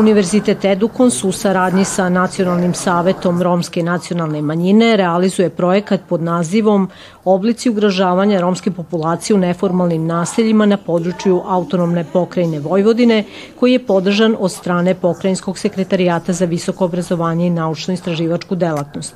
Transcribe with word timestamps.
Univerzitet 0.00 0.64
Edukons 0.64 1.24
u 1.24 1.32
saradnji 1.32 1.84
sa 1.84 2.08
Nacionalnim 2.08 2.74
savetom 2.74 3.42
Romske 3.42 3.82
nacionalne 3.82 4.42
manjine 4.42 4.96
realizuje 4.96 5.50
projekat 5.50 6.00
pod 6.08 6.22
nazivom 6.22 6.88
Oblici 7.24 7.70
ugrožavanja 7.70 8.40
romske 8.40 8.70
populacije 8.70 9.36
u 9.36 9.38
neformalnim 9.38 10.06
naseljima 10.06 10.66
na 10.66 10.76
području 10.76 11.42
autonomne 11.46 12.04
pokrajine 12.12 12.60
Vojvodine, 12.60 13.24
koji 13.58 13.72
je 13.72 13.86
podržan 13.86 14.36
od 14.38 14.52
strane 14.52 14.94
Pokrajinskog 14.94 15.58
sekretarijata 15.58 16.32
za 16.32 16.44
visoko 16.44 16.84
obrazovanje 16.84 17.46
i 17.46 17.50
naučno-istraživačku 17.50 18.54
delatnost. 18.54 19.14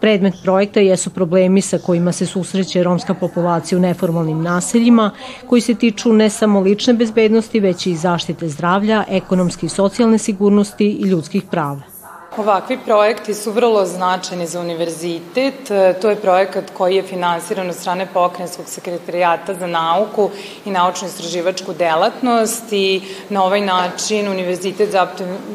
Predmet 0.00 0.34
projekta 0.42 0.80
jesu 0.80 1.10
problemi 1.10 1.60
sa 1.60 1.78
kojima 1.78 2.12
se 2.12 2.26
susreće 2.26 2.82
romska 2.82 3.14
populacija 3.14 3.78
u 3.78 3.80
neformalnim 3.80 4.42
naseljima, 4.42 5.10
koji 5.46 5.60
se 5.60 5.74
tiču 5.74 6.12
ne 6.12 6.30
samo 6.30 6.60
lične 6.60 6.94
bezbednosti, 6.94 7.60
već 7.60 7.86
i 7.86 7.96
zaštite 7.96 8.48
zdravlja, 8.48 9.04
ekonomske 9.08 9.66
i 9.66 9.68
socijalne 9.68 10.18
sigurnosti 10.24 10.86
i 10.86 11.08
ljudskih 11.08 11.42
prava. 11.50 11.93
Ovakvi 12.36 12.78
projekti 12.84 13.34
su 13.34 13.52
vrlo 13.52 13.86
značajni 13.86 14.46
za 14.46 14.60
univerzitet. 14.60 15.70
E, 15.70 15.94
to 16.02 16.10
je 16.10 16.16
projekat 16.16 16.64
koji 16.76 16.96
je 16.96 17.02
finansiran 17.02 17.68
od 17.68 17.74
strane 17.74 18.06
Pokrenjskog 18.14 18.68
sekretarijata 18.68 19.54
za 19.54 19.66
nauku 19.66 20.30
i 20.64 20.70
naučno-istraživačku 20.70 21.74
delatnost 21.78 22.72
i 22.72 23.02
na 23.28 23.44
ovaj 23.44 23.60
način 23.60 24.28
univerzitet 24.28 24.90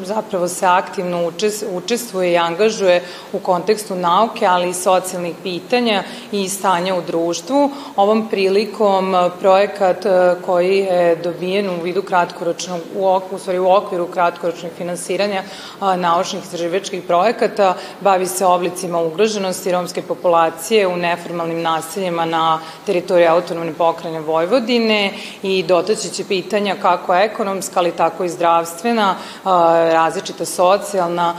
zapravo 0.04 0.48
se 0.48 0.66
aktivno 0.66 1.32
učestvuje 1.72 2.32
i 2.32 2.38
angažuje 2.38 3.04
u 3.34 3.40
kontekstu 3.40 3.96
nauke, 3.96 4.46
ali 4.46 4.70
i 4.70 4.74
socijalnih 4.74 5.36
pitanja 5.44 6.04
i 6.32 6.50
stanja 6.50 6.96
u 6.96 7.02
društvu. 7.02 7.72
Ovom 7.96 8.30
prilikom 8.30 9.16
projekat 9.40 10.06
e, 10.06 10.36
koji 10.46 10.78
je 10.78 11.16
dobijen 11.16 11.70
u 11.70 11.82
vidu 11.82 12.02
kratkoročnog, 12.02 12.80
u, 12.96 13.20
u, 13.32 13.40
stvari 13.40 13.60
u 13.60 13.72
okviru 13.72 14.08
kratkoročnog 14.08 14.72
finansiranja 14.78 15.44
naučnih 15.82 16.44
istraživačkih 16.44 16.69
istraživačkih 16.70 17.04
projekata, 17.04 17.74
bavi 18.02 18.26
se 18.28 18.46
oblicima 18.46 19.02
ugroženosti 19.02 19.72
romske 19.72 20.02
populacije 20.02 20.88
u 20.88 20.98
neformalnim 20.98 21.62
naseljima 21.62 22.26
na 22.26 22.60
teritoriji 22.86 23.28
autonomne 23.28 23.74
pokrajine 23.74 24.20
Vojvodine 24.20 25.14
i 25.44 25.64
dotaći 25.64 26.10
će 26.10 26.24
pitanja 26.24 26.76
kako 26.82 27.16
ekonomska, 27.16 27.80
ali 27.80 27.92
tako 27.92 28.24
i 28.24 28.30
zdravstvena, 28.30 29.16
različita 29.92 30.46
socijalna 30.46 31.36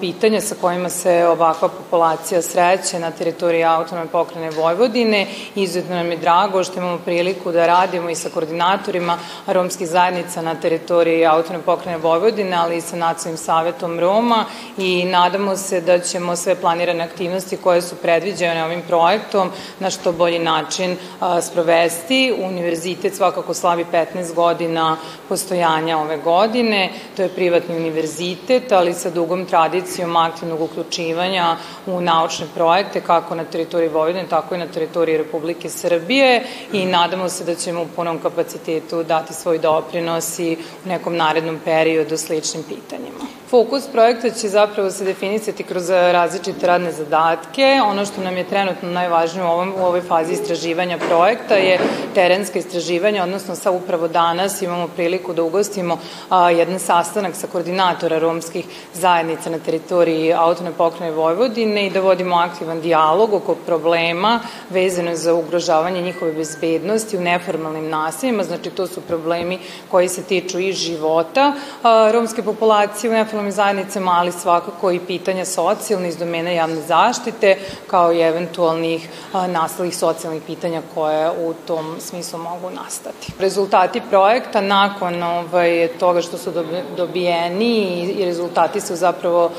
pitanja 0.00 0.40
sa 0.40 0.54
kojima 0.60 0.88
se 0.88 1.26
ovakva 1.26 1.68
populacija 1.68 2.42
sreće 2.42 2.98
na 2.98 3.10
teritoriji 3.10 3.64
autonomne 3.64 4.10
pokrajine 4.10 4.50
Vojvodine. 4.50 5.26
Izuzetno 5.54 5.96
nam 5.96 6.10
je 6.10 6.16
drago 6.16 6.64
što 6.64 6.78
imamo 6.78 6.98
priliku 6.98 7.52
da 7.52 7.66
radimo 7.66 8.10
i 8.10 8.14
sa 8.14 8.28
koordinatorima 8.30 9.18
romskih 9.46 9.88
zajednica 9.88 10.42
na 10.42 10.54
teritoriji 10.54 11.26
autonomne 11.26 11.64
pokrajine 11.64 12.02
Vojvodine, 12.02 12.56
ali 12.56 12.76
i 12.76 12.80
sa 12.80 12.96
Nacionalnim 12.96 13.44
savetom 13.44 14.00
Roma 14.00 14.44
i 14.78 15.04
nadamo 15.04 15.56
se 15.56 15.80
da 15.80 15.98
ćemo 15.98 16.36
sve 16.36 16.54
planirane 16.54 17.04
aktivnosti 17.04 17.56
koje 17.56 17.82
su 17.82 17.96
predviđene 17.96 18.64
ovim 18.64 18.82
projektom 18.88 19.50
na 19.78 19.90
što 19.90 20.12
bolji 20.12 20.38
način 20.38 20.96
sprovesti. 21.42 22.34
Univerzitet 22.44 23.14
svakako 23.14 23.54
slavi 23.54 23.84
15 23.92 24.34
godina 24.34 24.96
postojanja 25.28 25.98
ove 25.98 26.16
godine. 26.16 26.90
To 27.16 27.22
je 27.22 27.28
privatni 27.28 27.76
univerzitet, 27.76 28.72
ali 28.72 28.94
sa 28.94 29.10
dugom 29.10 29.46
tradicijom 29.46 30.16
aktivnog 30.16 30.60
uključivanja 30.60 31.56
u 31.86 32.00
naučne 32.00 32.46
projekte 32.54 33.00
kako 33.00 33.34
na 33.34 33.44
teritoriji 33.44 33.88
Vojvodine, 33.88 34.26
tako 34.28 34.54
i 34.54 34.58
na 34.58 34.66
teritoriji 34.66 35.18
Republike 35.18 35.70
Srbije 35.70 36.42
i 36.72 36.86
nadamo 36.86 37.28
se 37.28 37.44
da 37.44 37.54
ćemo 37.54 37.82
u 37.82 37.88
punom 37.96 38.18
kapacitetu 38.18 39.02
dati 39.02 39.34
svoj 39.34 39.58
doprinos 39.58 40.38
i 40.38 40.56
u 40.84 40.88
nekom 40.88 41.16
narednom 41.16 41.60
periodu 41.64 42.16
sličnim 42.16 42.62
pitanjima. 42.62 43.24
Fokus 43.50 43.84
projekta 43.92 44.30
će 44.30 44.48
zapravo 44.48 44.63
se 44.90 45.04
definisati 45.04 45.62
kroz 45.62 45.90
različite 45.90 46.66
radne 46.66 46.92
zadatke. 46.92 47.80
Ono 47.86 48.06
što 48.06 48.20
nam 48.20 48.36
je 48.36 48.44
trenutno 48.44 48.90
najvažnije 48.90 49.44
u, 49.44 49.48
ovom, 49.48 49.72
u 49.78 49.84
ovoj 49.84 50.00
fazi 50.00 50.32
istraživanja 50.32 50.98
projekta 50.98 51.54
je 51.54 51.78
terenska 52.14 52.58
istraživanja, 52.58 53.22
odnosno 53.22 53.54
sa 53.54 53.70
upravo 53.70 54.08
danas 54.08 54.62
imamo 54.62 54.88
priliku 54.88 55.32
da 55.32 55.42
ugostimo 55.42 55.98
a, 56.30 56.50
jedan 56.50 56.78
sastanak 56.78 57.34
sa 57.34 57.46
koordinatora 57.46 58.18
romskih 58.18 58.64
zajednica 58.94 59.50
na 59.50 59.58
teritoriji 59.58 60.32
autone 60.32 60.72
pokrajine 60.72 61.16
Vojvodine 61.16 61.86
i 61.86 61.90
da 61.90 62.00
vodimo 62.00 62.36
aktivan 62.36 62.80
dijalog 62.80 63.34
oko 63.34 63.54
problema 63.54 64.40
vezano 64.70 65.16
za 65.16 65.34
ugrožavanje 65.34 66.02
njihove 66.02 66.32
bezbednosti 66.32 67.16
u 67.16 67.20
neformalnim 67.20 67.88
naseljima, 67.88 68.42
znači 68.42 68.70
to 68.70 68.86
su 68.86 69.00
problemi 69.00 69.58
koji 69.90 70.08
se 70.08 70.22
tiču 70.22 70.58
i 70.58 70.72
života 70.72 71.52
a, 71.82 72.10
romske 72.12 72.42
populacije 72.42 73.10
u 73.10 73.14
neformalnim 73.14 73.52
zajednicama, 73.52 74.12
ali 74.12 74.32
svakako 74.54 74.90
i 74.90 75.00
pitanja 75.00 75.44
socijalne 75.44 76.08
iz 76.08 76.16
domena 76.16 76.50
javne 76.50 76.80
zaštite, 76.80 77.56
kao 77.86 78.12
i 78.12 78.20
eventualnih 78.20 79.08
nastalih 79.32 79.96
socijalnih 79.96 80.42
pitanja 80.46 80.82
koje 80.94 81.30
u 81.30 81.54
tom 81.66 81.96
smislu 82.00 82.38
mogu 82.38 82.70
nastati. 82.70 83.32
Rezultati 83.38 84.02
projekta 84.10 84.60
nakon 84.60 85.22
ovaj, 85.22 85.88
toga 85.98 86.22
što 86.22 86.38
su 86.38 86.52
dobijeni 86.96 88.02
i 88.18 88.24
rezultati 88.24 88.80
su 88.80 88.96
zapravo 88.96 89.50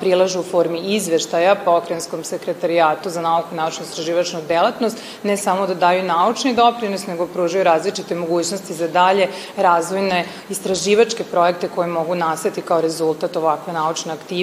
prilažu 0.00 0.40
u 0.40 0.42
formi 0.42 0.78
izveštaja 0.78 1.54
pokrenskom 1.54 2.24
sekretarijatu 2.24 3.10
za 3.10 3.20
nauku 3.20 3.48
i 3.52 3.56
naučno 3.56 3.84
istraživačnu 3.84 4.40
delatnost, 4.48 4.96
ne 5.22 5.36
samo 5.36 5.66
da 5.66 5.74
daju 5.74 6.02
naučni 6.02 6.54
doprinos, 6.54 7.06
nego 7.06 7.26
pružaju 7.26 7.64
različite 7.64 8.14
mogućnosti 8.14 8.74
za 8.74 8.88
dalje 8.88 9.28
razvojne 9.56 10.24
istraživačke 10.48 11.24
projekte 11.24 11.68
koje 11.74 11.88
mogu 11.88 12.14
nastati 12.14 12.62
kao 12.62 12.80
rezultat 12.80 13.36
ovakve 13.36 13.72
naučne 13.72 14.12
aktivnosti, 14.12 14.37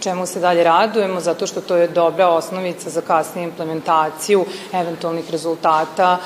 čemu 0.00 0.26
se 0.26 0.40
dalje 0.40 0.64
radujemo, 0.64 1.20
zato 1.20 1.46
što 1.46 1.60
to 1.60 1.76
je 1.76 1.88
dobra 1.88 2.28
osnovica 2.28 2.90
za 2.90 3.00
kasniju 3.00 3.48
implementaciju 3.48 4.44
eventualnih 4.72 5.30
rezultata 5.30 6.18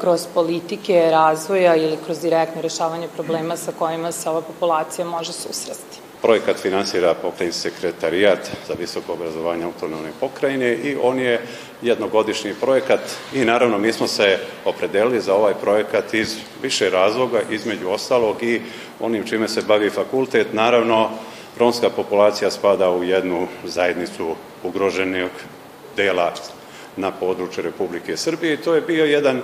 kroz 0.00 0.26
politike 0.34 1.08
razvoja 1.10 1.76
ili 1.76 1.98
kroz 2.06 2.20
direktno 2.20 2.62
rešavanje 2.62 3.08
problema 3.14 3.56
sa 3.56 3.72
kojima 3.78 4.12
se 4.12 4.30
ova 4.30 4.40
populacija 4.40 5.04
može 5.04 5.32
susresti. 5.32 5.98
Projekat 6.22 6.56
finansira 6.56 7.14
pokrajinski 7.14 7.62
sekretarijat 7.62 8.38
za 8.68 8.74
visoko 8.78 9.12
obrazovanje 9.12 9.64
autonomne 9.64 10.10
pokrajine 10.20 10.74
i 10.74 10.96
on 11.02 11.18
je 11.18 11.40
jednogodišnji 11.82 12.54
projekat 12.60 13.00
i 13.34 13.44
naravno 13.44 13.78
mi 13.78 13.92
smo 13.92 14.06
se 14.06 14.38
opredelili 14.64 15.20
za 15.20 15.34
ovaj 15.34 15.54
projekat 15.54 16.14
iz 16.14 16.36
više 16.62 16.90
razloga, 16.90 17.40
između 17.50 17.88
ostalog 17.88 18.42
i 18.42 18.62
onim 19.00 19.26
čime 19.26 19.48
se 19.48 19.62
bavi 19.62 19.90
fakultet, 19.90 20.52
naravno 20.52 21.10
romska 21.58 21.90
populacija 21.90 22.50
spada 22.50 22.90
u 22.90 23.04
jednu 23.04 23.46
zajednicu 23.64 24.34
ugroženog 24.62 25.30
dela 25.96 26.32
na 26.96 27.10
području 27.10 27.64
Republike 27.64 28.16
Srbije 28.16 28.54
i 28.54 28.56
to 28.56 28.74
je 28.74 28.80
bio 28.80 29.04
jedan, 29.04 29.42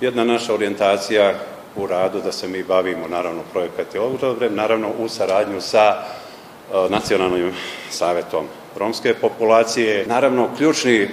jedna 0.00 0.24
naša 0.24 0.54
orijentacija 0.54 1.34
u 1.76 1.86
radu 1.86 2.20
da 2.20 2.32
se 2.32 2.48
mi 2.48 2.62
bavimo, 2.62 3.08
naravno, 3.08 3.42
projekat 3.52 3.94
je 3.94 4.50
naravno 4.50 4.88
u 4.98 5.08
saradnju 5.08 5.60
sa 5.60 5.96
uh, 5.96 6.90
Nacionalnim 6.90 7.52
savetom 7.90 8.46
romske 8.78 9.14
populacije. 9.14 10.06
Naravno, 10.06 10.48
ključni 10.56 11.08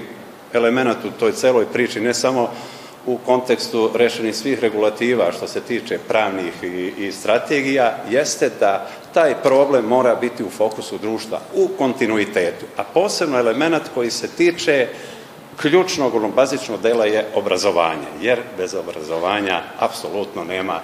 element 0.54 1.06
u 1.06 1.20
toj 1.20 1.32
celoj 1.32 1.66
priči, 1.74 2.00
ne 2.00 2.14
samo 2.14 2.50
u 3.06 3.18
kontekstu 3.18 3.92
rešenih 3.96 4.36
svih 4.36 4.60
regulativa 4.60 5.32
što 5.32 5.48
se 5.48 5.62
tiče 5.62 6.00
pravnih 6.08 6.54
i, 6.64 6.94
i 6.98 7.12
strategija, 7.12 7.98
jeste 8.10 8.52
da 8.60 8.88
taj 9.18 9.36
problem 9.44 9.86
mora 9.86 10.16
biti 10.16 10.44
u 10.44 10.50
fokusu 10.50 10.98
društva, 10.98 11.40
u 11.54 11.68
kontinuitetu. 11.78 12.66
A 12.78 12.84
posebno 12.84 13.40
element 13.40 13.84
koji 13.94 14.12
se 14.12 14.28
tiče 14.28 14.88
ključnog, 15.62 16.16
ono 16.16 16.30
bazičnog 16.30 16.82
dela 16.82 17.06
je 17.06 17.26
obrazovanje, 17.36 18.08
jer 18.22 18.40
bez 18.58 18.76
obrazovanja 18.76 19.62
apsolutno 19.80 20.44
nema 20.44 20.80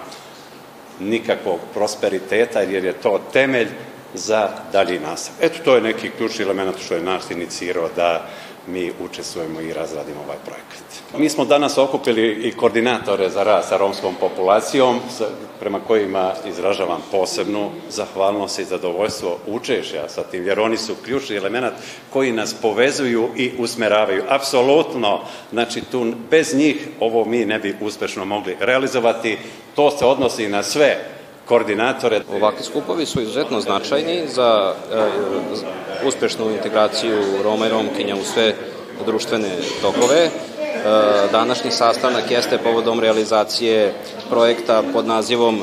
nikakvog 1.00 1.60
prosperiteta, 1.74 2.60
jer 2.60 2.84
je 2.84 2.92
to 2.92 3.20
temelj 3.32 3.68
za 4.14 4.48
dalji 4.72 4.98
nastav. 4.98 5.34
Eto, 5.40 5.58
to 5.64 5.74
je 5.74 5.80
neki 5.80 6.10
ključni 6.10 6.44
element 6.44 6.76
što 6.84 6.94
je 6.94 7.02
nas 7.02 7.30
inicirao 7.30 7.88
da 7.96 8.26
mi 8.66 8.92
učestvujemo 9.04 9.60
i 9.60 9.72
razradimo 9.72 10.20
ovaj 10.24 10.36
projekat. 10.44 11.18
Mi 11.18 11.28
smo 11.28 11.44
danas 11.44 11.78
okupili 11.78 12.32
i 12.32 12.52
koordinatore 12.52 13.30
za 13.30 13.42
rad 13.42 13.64
sa 13.68 13.76
romskom 13.76 14.14
populacijom, 14.20 15.00
prema 15.60 15.80
kojima 15.80 16.32
izražavam 16.48 17.02
posebnu 17.10 17.70
zahvalnost 17.90 18.58
i 18.58 18.64
zadovoljstvo 18.64 19.38
učešća 19.46 20.08
sa 20.08 20.22
tim, 20.22 20.46
jer 20.46 20.60
oni 20.60 20.76
su 20.76 20.94
ključni 21.04 21.36
element 21.36 21.74
koji 22.10 22.32
nas 22.32 22.54
povezuju 22.54 23.28
i 23.36 23.52
usmeravaju. 23.58 24.22
Apsolutno, 24.28 25.20
znači 25.52 25.80
tu 25.80 26.12
bez 26.30 26.54
njih 26.54 26.88
ovo 27.00 27.24
mi 27.24 27.44
ne 27.44 27.58
bi 27.58 27.76
uspešno 27.80 28.24
mogli 28.24 28.56
realizovati. 28.60 29.38
To 29.76 29.90
se 29.90 30.04
odnosi 30.04 30.48
na 30.48 30.62
sve 30.62 31.13
koordinatore. 31.48 32.20
Ovakvi 32.36 32.64
skupovi 32.64 33.06
su 33.06 33.22
izuzetno 33.22 33.60
značajni 33.60 34.22
za 34.28 34.74
e, 34.92 36.06
uspešnu 36.06 36.50
integraciju 36.50 37.18
Roma 37.42 37.66
i 37.66 37.70
Romkinja 37.70 38.16
u 38.16 38.24
sve 38.24 38.54
društvene 39.06 39.50
tokove. 39.82 40.20
E, 40.24 40.30
današnji 41.32 41.70
sastanak 41.70 42.30
jeste 42.30 42.58
povodom 42.58 43.00
realizacije 43.00 43.94
projekta 44.30 44.82
pod 44.92 45.06
nazivom 45.06 45.60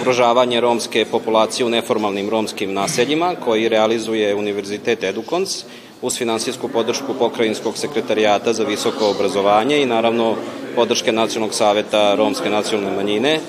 ugrožavanje 0.00 0.60
romske 0.60 1.04
populacije 1.10 1.66
u 1.66 1.70
neformalnim 1.70 2.30
romskim 2.30 2.72
naseljima 2.72 3.34
koji 3.44 3.68
realizuje 3.68 4.34
Univerzitet 4.34 5.04
Edukons 5.04 5.64
uz 6.02 6.18
finansijsku 6.18 6.68
podršku 6.68 7.14
Pokrajinskog 7.18 7.78
sekretarijata 7.78 8.52
za 8.52 8.64
visoko 8.64 9.10
obrazovanje 9.10 9.82
i 9.82 9.86
naravno 9.86 10.36
podrške 10.74 11.12
Nacionalnog 11.12 11.54
saveta 11.54 12.14
Romske 12.14 12.50
nacionalne 12.50 12.96
manjine. 12.96 13.32
E, 13.34 13.40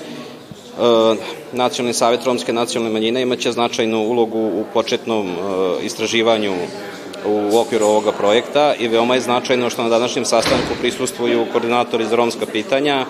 Nacionalni 1.52 1.94
savet 1.94 2.26
Romske 2.26 2.52
nacionalne 2.52 2.92
manjine 2.92 3.22
imaće 3.22 3.52
značajnu 3.52 3.98
ulogu 3.98 4.38
u 4.38 4.64
početnom 4.72 5.28
e, 5.28 5.32
istraživanju 5.84 6.52
u 7.26 7.58
okviru 7.58 7.86
ovoga 7.86 8.12
projekta 8.12 8.74
i 8.74 8.88
veoma 8.88 9.14
je 9.14 9.20
značajno 9.20 9.70
što 9.70 9.82
na 9.82 9.88
današnjem 9.88 10.24
sastanku 10.24 10.74
prisustuju 10.80 11.46
koordinatori 11.52 12.04
za 12.04 12.16
romska 12.16 12.46
pitanja 12.46 13.06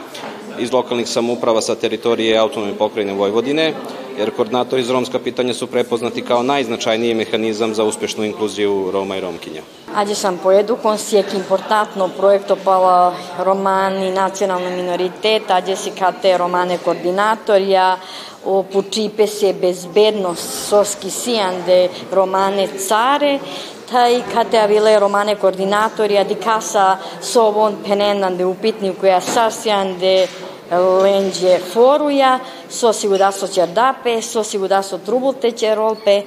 iz 0.59 0.73
lokalnih 0.73 1.09
samuprava 1.09 1.61
sa 1.61 1.75
teritorije 1.75 2.39
autonome 2.39 2.75
pokrajine 2.79 3.13
Vojvodine, 3.13 3.73
jer 4.19 4.31
koordinatori 4.31 4.83
za 4.83 4.93
romska 4.93 5.19
pitanja 5.19 5.55
su 5.55 5.67
prepoznati 5.67 6.23
kao 6.23 6.43
najznačajniji 6.43 7.15
mehanizam 7.15 7.75
za 7.75 7.85
uspešnu 7.85 8.25
inkluziju 8.25 8.91
Roma 8.93 9.17
i 9.17 9.21
Romkinja. 9.21 9.63
Adesso 9.95 10.33
po 10.43 10.53
Educons 10.53 11.13
je 11.13 11.25
importantno 11.35 12.09
progetto 12.09 12.57
per 12.57 13.45
romani 13.45 14.11
nacionalna 14.11 14.71
minoritet, 14.71 15.51
adesso 15.51 15.91
kate 15.99 16.39
romane 16.39 16.79
koordinatorja, 16.79 17.97
o 18.45 18.63
pučipe 18.63 19.27
se 19.27 19.55
bezbednost 19.61 20.69
soski 20.69 21.11
sijande 21.11 21.89
romane 22.13 22.69
care, 22.89 23.39
taj 23.91 24.23
kate 24.35 24.59
avile 24.59 24.99
romane 24.99 25.37
koordinatorja 25.37 26.25
di 26.25 26.35
casa 26.35 26.97
sovon 27.21 27.77
penenande 27.87 28.45
upitni 28.45 28.93
koja 29.01 29.21
sasjande 29.21 30.27
lenđe 30.79 31.59
foruja, 31.73 32.39
so 32.71 32.93
sigudaso 32.93 33.47
ćerdape, 33.47 34.23
so 34.23 34.45
sigudaso 34.45 34.99
trubulte 34.99 35.51
ćerolpe, 35.51 36.23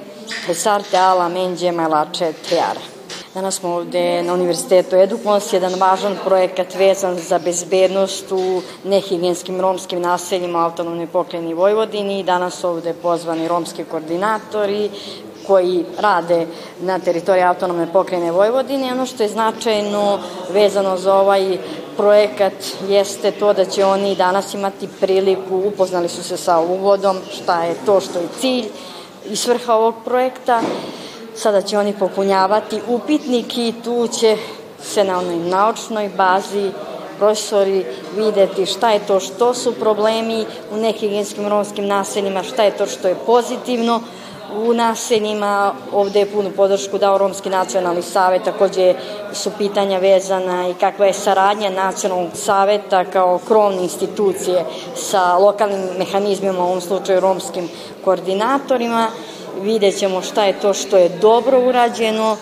pesarte 0.46 0.96
ala 0.96 1.28
menđe 1.28 1.72
majlače 1.72 2.32
triara. 2.48 2.80
Danas 3.34 3.54
smo 3.54 3.74
ovde 3.74 4.22
na 4.22 4.34
Univerzitetu 4.34 4.96
Edukons, 4.96 5.52
jedan 5.52 5.74
važan 5.80 6.16
projekat 6.24 6.74
vezan 6.74 7.18
za 7.18 7.38
bezbednost 7.38 8.32
u 8.32 8.62
nehigijenskim 8.84 9.60
romskim 9.60 10.00
naseljima 10.00 10.64
autonomne 10.64 11.06
pokrajini 11.06 11.54
Vojvodini. 11.54 12.22
Danas 12.22 12.64
ovde 12.64 12.94
pozvani 13.02 13.48
romski 13.48 13.84
koordinatori, 13.84 14.90
koji 15.46 15.84
rade 15.98 16.46
na 16.80 16.98
teritoriji 16.98 17.44
autonomne 17.44 17.92
pokrajine 17.92 18.32
Vojvodine. 18.32 18.92
Ono 18.92 19.06
što 19.06 19.22
je 19.22 19.28
značajno 19.28 20.18
vezano 20.52 20.96
za 20.96 21.14
ovaj 21.14 21.58
projekat 21.98 22.52
jeste 22.88 23.30
to 23.30 23.52
da 23.52 23.64
će 23.64 23.84
oni 23.84 24.14
danas 24.14 24.54
imati 24.54 24.88
priliku, 25.00 25.56
upoznali 25.66 26.08
su 26.08 26.22
se 26.22 26.36
sa 26.36 26.58
uvodom, 26.58 27.16
šta 27.32 27.64
je 27.64 27.74
to 27.86 28.00
što 28.00 28.18
je 28.18 28.28
cilj 28.40 28.68
i 29.30 29.36
svrha 29.36 29.74
ovog 29.74 29.94
projekta. 30.04 30.60
Sada 31.34 31.62
će 31.62 31.78
oni 31.78 31.92
popunjavati 31.98 32.80
upitnik 32.88 33.58
i 33.58 33.74
tu 33.84 34.08
će 34.20 34.36
se 34.82 35.04
na 35.04 35.18
onoj 35.18 35.36
naučnoj 35.36 36.10
bazi 36.16 36.70
profesori 37.18 37.84
videti 38.16 38.66
šta 38.66 38.90
je 38.90 39.06
to 39.06 39.20
što 39.20 39.54
su 39.54 39.74
problemi 39.74 40.46
u 40.72 40.76
nehigijenskim 40.76 41.48
romskim 41.48 41.86
naseljima, 41.86 42.42
šta 42.42 42.62
je 42.62 42.76
to 42.76 42.86
što 42.86 43.08
je 43.08 43.16
pozitivno, 43.26 44.00
u 44.54 44.74
naseljima. 44.74 45.74
Ovde 45.92 46.18
je 46.18 46.30
punu 46.32 46.50
podršku 46.56 46.98
dao 46.98 47.18
Romski 47.18 47.50
nacionalni 47.50 48.02
savet, 48.02 48.42
takođe 48.42 48.94
su 49.32 49.50
pitanja 49.58 49.98
vezana 49.98 50.68
i 50.68 50.74
kakva 50.74 51.06
je 51.06 51.12
saradnja 51.12 51.70
nacionalnog 51.70 52.30
saveta 52.34 53.04
kao 53.04 53.40
krovne 53.48 53.82
institucije 53.82 54.64
sa 54.94 55.36
lokalnim 55.36 55.88
mehanizmima, 55.98 56.58
u 56.58 56.66
ovom 56.66 56.80
slučaju 56.80 57.20
romskim 57.20 57.68
koordinatorima. 58.04 59.06
Vidjet 59.62 59.98
ćemo 59.98 60.22
šta 60.22 60.44
je 60.44 60.60
to 60.60 60.74
što 60.74 60.96
je 60.96 61.08
dobro 61.08 61.60
urađeno, 61.68 62.36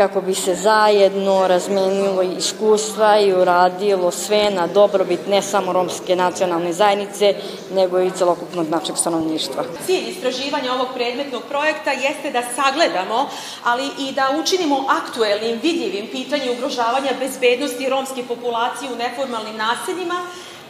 kako 0.00 0.20
bi 0.20 0.34
se 0.34 0.54
zajedno 0.54 1.48
razmenilo 1.48 2.22
iskustva 2.22 3.18
i 3.18 3.32
uradilo 3.32 4.10
sve 4.10 4.50
na 4.50 4.66
dobrobit 4.66 5.26
ne 5.28 5.42
samo 5.42 5.72
romske 5.72 6.16
nacionalne 6.16 6.72
zajednice, 6.72 7.34
nego 7.74 8.00
i 8.00 8.10
celokupnog 8.10 8.68
našeg 8.68 8.96
stanovništva. 8.96 9.64
Cilj 9.86 10.08
istraživanja 10.08 10.72
ovog 10.72 10.88
predmetnog 10.94 11.42
projekta 11.48 11.90
jeste 11.90 12.30
da 12.30 12.42
sagledamo, 12.42 13.28
ali 13.64 13.90
i 13.98 14.12
da 14.12 14.30
učinimo 14.42 14.84
aktuelnim, 14.88 15.60
vidljivim 15.62 16.06
pitanje 16.12 16.50
ugrožavanja 16.50 17.10
bezbednosti 17.18 17.88
romske 17.88 18.22
populacije 18.28 18.92
u 18.92 18.96
neformalnim 18.96 19.56
naseljima, 19.56 20.20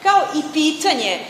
kao 0.02 0.20
i 0.34 0.42
pitanje 0.52 1.12
e, 1.12 1.20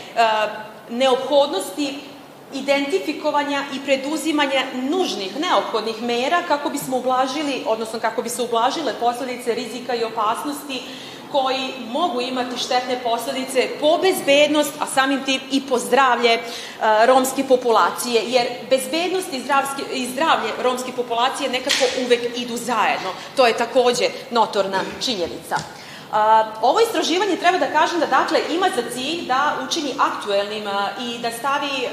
neophodnosti 0.89 2.10
identifikovanja 2.53 3.63
i 3.73 3.79
preduzimanja 3.85 4.63
nužnih, 4.73 5.39
neophodnih 5.39 6.01
mera 6.01 6.43
kako 6.47 6.69
bismo 6.69 6.97
ublažili, 6.97 7.63
odnosno 7.67 7.99
kako 7.99 8.21
bi 8.21 8.29
se 8.29 8.41
ublažile 8.41 8.93
posledice 8.99 9.55
rizika 9.55 9.95
i 9.95 10.03
opasnosti 10.03 10.81
koji 11.31 11.73
mogu 11.89 12.21
imati 12.21 12.57
štetne 12.57 12.99
posledice 13.03 13.69
po 13.79 13.99
bezbednost, 14.01 14.71
a 14.79 14.85
samim 14.85 15.23
tim 15.23 15.41
i 15.51 15.61
po 15.69 15.79
zdravlje 15.79 16.29
e, 16.31 16.41
romske 17.05 17.43
populacije, 17.43 18.21
jer 18.25 18.47
bezbednost 18.69 19.33
i, 19.33 19.41
i 19.93 20.07
zdravlje 20.11 20.49
romske 20.63 20.91
populacije 20.91 21.49
nekako 21.49 21.85
uvek 22.05 22.21
idu 22.35 22.57
zajedno. 22.57 23.09
To 23.35 23.47
je 23.47 23.57
takođe 23.57 24.09
notorna 24.31 24.81
činjenica. 25.01 25.80
Ovo 26.61 26.79
istraživanje 26.79 27.35
treba 27.35 27.57
da 27.57 27.71
kažem 27.71 27.99
da 27.99 28.05
dakle 28.05 28.39
ima 28.49 28.67
za 28.75 28.81
cilj 28.93 29.27
da 29.27 29.57
učini 29.67 29.93
aktuelnim 29.99 30.63
i 31.01 31.17
da 31.19 31.31
stavi 31.31 31.87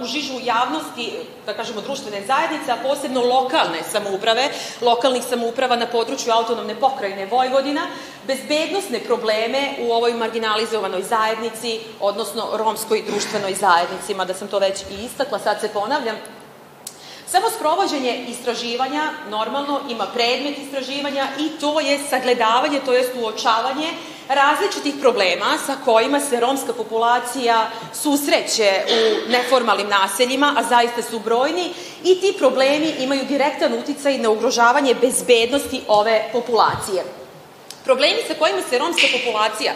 u 0.00 0.04
žižu 0.04 0.34
javnosti, 0.42 1.12
da 1.46 1.54
kažemo 1.54 1.80
društvene 1.80 2.26
zajednice, 2.26 2.72
a 2.72 2.76
posebno 2.88 3.20
lokalne 3.20 3.82
samouprave, 3.92 4.48
lokalnih 4.80 5.22
samouprava 5.28 5.76
na 5.76 5.86
području 5.86 6.32
autonomne 6.32 6.74
pokrajine 6.74 7.26
Vojvodina, 7.26 7.80
bezbednostne 8.26 9.00
probleme 9.00 9.74
u 9.80 9.92
ovoj 9.92 10.14
marginalizovanoj 10.14 11.02
zajednici, 11.02 11.80
odnosno 12.00 12.48
romskoj 12.52 13.02
društvenoj 13.06 13.54
zajednici, 13.54 14.14
mada 14.14 14.34
sam 14.34 14.48
to 14.48 14.58
već 14.58 14.80
i 14.80 15.04
istakla, 15.04 15.38
sad 15.38 15.60
se 15.60 15.68
ponavljam, 15.68 16.16
Samo 17.26 17.50
sprovođenje 17.50 18.24
istraživanja 18.28 19.10
normalno 19.30 19.80
ima 19.88 20.06
predmet 20.06 20.58
istraživanja 20.58 21.28
i 21.38 21.48
to 21.60 21.80
je 21.80 21.98
sagledavanje, 22.10 22.80
to 22.84 22.92
je 22.92 23.12
uočavanje 23.20 23.88
različitih 24.28 24.94
problema 25.00 25.58
sa 25.66 25.76
kojima 25.84 26.20
se 26.20 26.40
romska 26.40 26.72
populacija 26.72 27.70
susreće 27.94 28.82
u 28.88 29.30
neformalnim 29.30 29.88
naseljima, 29.88 30.54
a 30.58 30.62
zaista 30.62 31.02
su 31.02 31.18
brojni, 31.18 31.70
i 32.04 32.20
ti 32.20 32.34
problemi 32.38 32.94
imaju 32.98 33.24
direktan 33.24 33.72
uticaj 33.72 34.18
na 34.18 34.30
ugrožavanje 34.30 34.94
bezbednosti 34.94 35.80
ove 35.88 36.28
populacije. 36.32 37.04
Problemi 37.84 38.18
sa 38.28 38.34
kojima 38.34 38.62
se 38.70 38.78
romska 38.78 39.06
populacija 39.12 39.72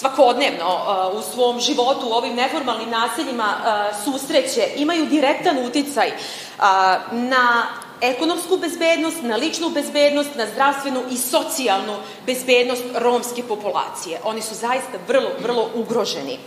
svakodnevno 0.00 0.68
uh, 0.74 1.18
u 1.18 1.22
svom 1.32 1.60
životu 1.60 2.08
u 2.08 2.12
ovim 2.12 2.34
neformalnim 2.34 2.90
naseljima 2.90 3.54
uh, 3.56 4.04
susreće, 4.04 4.68
imaju 4.76 5.06
direktan 5.06 5.58
uticaj 5.66 6.08
uh, 6.08 6.64
na 7.12 7.66
ekonomsku 8.00 8.56
bezbednost, 8.56 9.22
na 9.22 9.36
ličnu 9.36 9.68
bezbednost, 9.68 10.30
na 10.34 10.46
zdravstvenu 10.46 11.00
i 11.10 11.16
socijalnu 11.16 11.96
bezbednost 12.26 12.82
romske 12.94 13.42
populacije. 13.42 14.20
Oni 14.24 14.42
su 14.42 14.54
zaista 14.54 14.98
vrlo, 15.08 15.30
vrlo 15.42 15.70
ugroženi. 15.74 16.38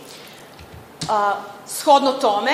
Shodno 1.66 2.12
tome, 2.12 2.52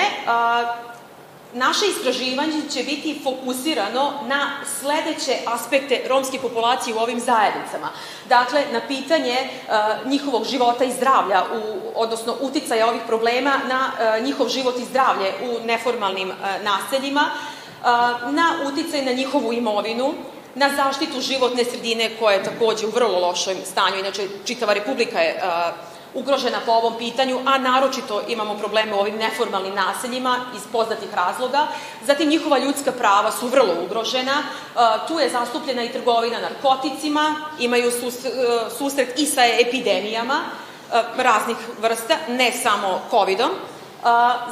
Naše 1.52 1.86
istraživanje 1.86 2.62
će 2.72 2.82
biti 2.82 3.20
fokusirano 3.24 4.12
na 4.26 4.50
sledeće 4.80 5.36
aspekte 5.46 6.02
romske 6.08 6.38
populacije 6.38 6.94
u 6.94 6.98
ovim 6.98 7.20
zajednicama. 7.20 7.88
Dakle, 8.28 8.64
na 8.72 8.80
pitanje 8.88 9.36
uh, 9.40 10.10
njihovog 10.10 10.44
života 10.44 10.84
i 10.84 10.92
zdravlja, 10.92 11.44
u, 11.54 11.80
odnosno 11.94 12.36
uticaja 12.40 12.88
ovih 12.88 13.02
problema 13.06 13.60
na 13.68 13.90
uh, 13.92 14.24
njihov 14.24 14.48
život 14.48 14.78
i 14.78 14.84
zdravlje 14.84 15.32
u 15.42 15.66
neformalnim 15.66 16.28
uh, 16.28 16.36
naseljima, 16.64 17.30
na 18.30 18.52
uticaj 18.72 19.04
na 19.04 19.12
njihovu 19.12 19.52
imovinu, 19.52 20.14
na 20.54 20.70
zaštitu 20.76 21.20
životne 21.20 21.64
sredine 21.64 22.10
koja 22.18 22.34
je 22.34 22.44
takođe 22.44 22.86
u 22.86 22.90
vrlo 22.90 23.18
lošem 23.18 23.56
stanju. 23.64 23.98
Inače, 23.98 24.28
čitava 24.44 24.72
Republika 24.72 25.20
je 25.20 25.40
ugrožena 26.14 26.58
po 26.66 26.72
ovom 26.72 26.94
pitanju, 26.98 27.38
a 27.46 27.58
naročito 27.58 28.22
imamo 28.28 28.54
probleme 28.54 28.94
u 28.94 28.98
ovim 28.98 29.16
neformalnim 29.16 29.74
naseljima 29.74 30.36
iz 30.56 30.62
poznatih 30.72 31.14
razloga. 31.14 31.66
Zatim 32.06 32.28
njihova 32.28 32.58
ljudska 32.58 32.92
prava 32.92 33.32
su 33.32 33.48
vrlo 33.48 33.74
ugrožena. 33.84 34.32
E, 34.42 34.78
tu 35.08 35.18
je 35.18 35.30
zastupljena 35.30 35.84
i 35.84 35.92
trgovina 35.92 36.40
narkoticima, 36.40 37.34
imaju 37.58 37.88
e, 37.88 37.92
susret 38.78 39.18
i 39.18 39.26
sa 39.26 39.42
epidemijama 39.44 40.40
e, 40.92 41.02
raznih 41.16 41.56
vrsta, 41.80 42.16
ne 42.28 42.52
samo 42.52 43.00
COVID-om. 43.10 43.50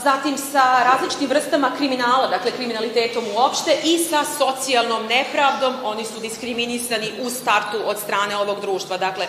Zatim 0.05 0.39
sa 0.39 0.83
različitim 0.85 1.29
vrstama 1.29 1.71
kriminala, 1.77 2.27
dakle 2.29 2.51
kriminalitetom 2.51 3.25
uopšte 3.37 3.77
i 3.85 3.99
sa 3.99 4.25
socijalnom 4.25 5.07
nepravdom, 5.07 5.75
oni 5.85 6.05
su 6.05 6.21
diskriminisani 6.21 7.13
u 7.23 7.31
startu 7.31 7.79
od 7.85 7.99
strane 7.99 8.37
ovog 8.37 8.61
društva. 8.61 8.97
Dakle, 8.97 9.27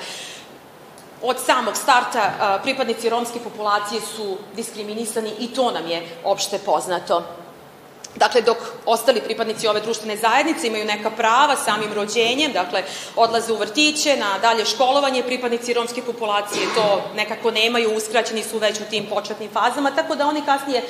od 1.21 1.37
samog 1.45 1.75
starta 1.77 2.59
pripadnici 2.63 3.09
romske 3.09 3.39
populacije 3.39 4.01
su 4.01 4.37
diskriminisani 4.55 5.31
i 5.39 5.47
to 5.47 5.71
nam 5.71 5.87
je 5.87 6.07
opšte 6.23 6.59
poznato. 6.59 7.23
Dakle, 8.15 8.41
dok 8.41 8.57
ostali 8.85 9.21
pripadnici 9.21 9.67
ove 9.67 9.79
društvene 9.81 10.17
zajednice 10.17 10.67
imaju 10.67 10.85
neka 10.85 11.09
prava 11.09 11.55
samim 11.55 11.93
rođenjem, 11.93 12.51
dakle, 12.53 12.83
odlaze 13.15 13.53
u 13.53 13.55
vrtiće, 13.55 14.17
na 14.17 14.39
dalje 14.39 14.65
školovanje, 14.65 15.23
pripadnici 15.23 15.73
romske 15.73 16.01
populacije 16.01 16.67
to 16.75 17.01
nekako 17.15 17.51
nemaju, 17.51 17.97
uskraćeni 17.97 18.43
su 18.43 18.57
već 18.57 18.79
u 18.79 18.89
tim 18.89 19.05
početnim 19.05 19.49
fazama, 19.53 19.91
tako 19.91 20.15
da 20.15 20.27
oni 20.27 20.41
kasnije 20.45 20.83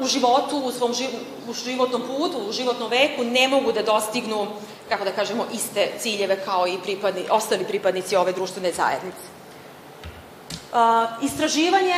u 0.00 0.06
životu, 0.06 0.56
u 0.58 0.72
svom 0.72 0.92
u 1.48 1.52
životnom 1.54 2.02
putu, 2.02 2.38
u 2.48 2.52
životnom 2.52 2.90
veku 2.90 3.24
ne 3.24 3.48
mogu 3.48 3.72
da 3.72 3.82
dostignu, 3.82 4.46
kako 4.88 5.04
da 5.04 5.12
kažemo, 5.12 5.46
iste 5.52 5.88
ciljeve 5.98 6.36
kao 6.44 6.66
i 6.66 6.78
pripadni, 6.82 7.24
ostali 7.30 7.64
pripadnici 7.64 8.16
ove 8.16 8.32
društvene 8.32 8.72
zajednice. 8.72 9.42
Uh, 10.72 10.78
istraživanje, 11.24 11.94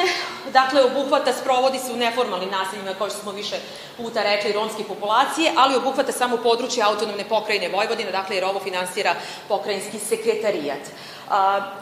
dakle, 0.52 0.84
obuhvata, 0.84 1.32
sprovodi 1.32 1.78
se 1.78 1.92
u 1.92 1.96
neformalnim 1.96 2.50
naseljima, 2.50 2.94
kao 2.98 3.10
što 3.10 3.18
smo 3.18 3.32
više 3.32 3.56
puta 3.96 4.22
rekli, 4.22 4.52
romske 4.52 4.84
populacije, 4.84 5.52
ali 5.56 5.76
obuhvata 5.76 6.12
samo 6.12 6.36
područje 6.36 6.82
autonomne 6.82 7.24
pokrajine 7.28 7.68
Vojvodine, 7.68 8.12
dakle, 8.12 8.36
jer 8.36 8.44
ovo 8.44 8.60
finansira 8.60 9.14
pokrajinski 9.48 9.98
sekretarijat. 9.98 10.80
Uh, 10.80 11.34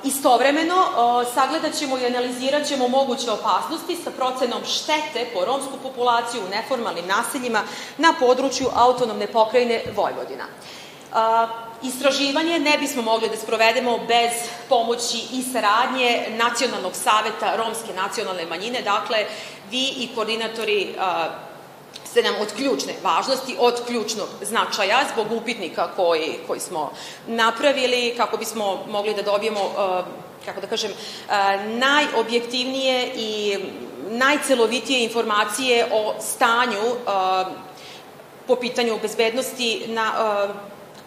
istovremeno, 0.04 0.76
uh, 0.76 1.34
sagledat 1.34 1.74
ćemo 1.74 1.98
i 1.98 2.06
analizirat 2.06 2.66
ćemo 2.66 2.88
moguće 2.88 3.30
opasnosti 3.30 3.96
sa 4.04 4.10
procenom 4.10 4.64
štete 4.64 5.26
po 5.34 5.44
romsku 5.44 5.76
populaciju 5.82 6.42
u 6.44 6.50
neformalnim 6.50 7.06
naseljima 7.06 7.62
na 7.98 8.14
području 8.20 8.66
autonomne 8.74 9.26
pokrajine 9.26 9.82
Vojvodina. 9.96 10.44
Istraživanje 11.82 12.58
ne 12.58 12.78
bismo 12.78 13.02
mogli 13.02 13.28
da 13.28 13.36
sprovedemo 13.36 13.98
bez 13.98 14.32
pomoći 14.68 15.18
i 15.32 15.42
saradnje 15.42 16.26
Nacionalnog 16.28 16.94
saveta 16.94 17.56
Romske 17.56 17.92
nacionalne 17.94 18.46
manjine, 18.46 18.82
dakle, 18.82 19.26
vi 19.70 19.82
i 19.96 20.08
koordinatori 20.14 20.94
ste 22.04 22.22
nam 22.22 22.34
od 22.40 22.52
ključne 22.56 22.92
važnosti, 23.02 23.56
od 23.58 23.86
ključnog 23.86 24.28
značaja 24.42 24.98
zbog 25.12 25.32
upitnika 25.32 25.88
koji, 25.96 26.38
koji 26.46 26.60
smo 26.60 26.92
napravili, 27.26 28.14
kako 28.16 28.36
bismo 28.36 28.84
mogli 28.88 29.14
da 29.14 29.22
dobijemo, 29.22 29.60
kako 30.44 30.60
da 30.60 30.66
kažem, 30.66 30.90
najobjektivnije 31.66 33.12
i 33.16 33.58
najcelovitije 34.08 35.04
informacije 35.04 35.86
o 35.92 36.14
stanju 36.20 36.96
po 38.46 38.56
pitanju 38.56 38.98
bezbednosti 39.02 39.84
na 39.88 40.12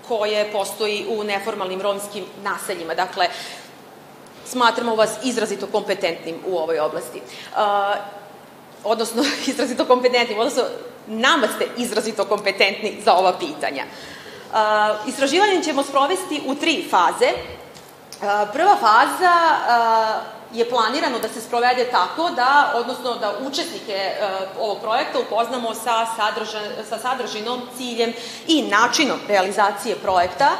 koje 0.08 0.52
postoji 0.52 1.06
u 1.10 1.24
neformalnim 1.24 1.82
romskim 1.82 2.26
naseljima. 2.44 2.94
Dakle, 2.94 3.28
smatramo 4.46 4.96
vas 4.96 5.10
izrazito 5.24 5.68
kompetentnim 5.68 6.36
u 6.48 6.58
ovoj 6.58 6.80
oblasti. 6.80 7.22
Uh, 7.52 7.60
odnosno, 8.84 9.24
izrazito 9.48 9.86
kompetentnim, 9.86 10.40
odnosno, 10.40 10.64
nama 11.08 11.48
ste 11.48 11.68
izrazito 11.78 12.26
kompetentni 12.26 13.02
za 13.06 13.14
ova 13.14 13.34
pitanja. 13.40 13.84
Uh, 13.86 14.58
istraživanje 15.08 15.64
ćemo 15.64 15.84
sprovesti 15.84 16.42
u 16.46 16.56
tri 16.56 16.86
faze. 16.90 17.32
Uh, 17.32 18.50
prva 18.54 18.76
faza 18.76 19.36
je 20.56 20.70
planirano 20.70 21.20
da 21.20 21.30
se 21.30 21.42
sprovede 21.42 21.86
tako 21.92 22.30
da, 22.30 22.72
odnosno 22.76 23.16
da 23.16 23.34
učesnike 23.48 23.94
e, 23.94 24.16
ovog 24.60 24.82
projekta 24.82 25.20
upoznamo 25.20 25.74
sa, 25.74 26.08
sadrža, 26.16 26.60
sa 26.90 26.98
sadržinom, 26.98 27.62
ciljem 27.78 28.14
i 28.48 28.62
načinom 28.62 29.20
realizacije 29.28 29.96
projekta. 29.96 30.46
E, 30.46 30.58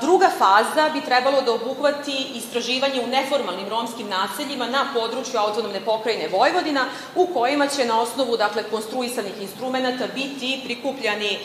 druga 0.00 0.30
faza 0.38 0.88
bi 0.92 1.00
trebalo 1.00 1.42
da 1.42 1.52
obuhvati 1.52 2.26
istraživanje 2.34 3.00
u 3.04 3.06
neformalnim 3.06 3.68
romskim 3.68 4.08
naseljima 4.08 4.66
na 4.66 4.86
području 4.94 5.40
autonomne 5.40 5.80
pokrajine 5.80 6.28
Vojvodina, 6.28 6.84
u 7.14 7.26
kojima 7.26 7.66
će 7.66 7.84
na 7.84 8.00
osnovu 8.00 8.36
dakle, 8.36 8.62
konstruisanih 8.62 9.42
instrumenta 9.42 10.06
biti 10.14 10.60
prikupljani 10.64 11.38